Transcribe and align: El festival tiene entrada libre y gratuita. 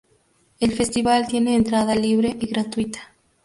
El 0.59 0.71
festival 0.71 1.27
tiene 1.27 1.53
entrada 1.53 1.93
libre 1.93 2.35
y 2.39 2.47
gratuita. 2.47 3.11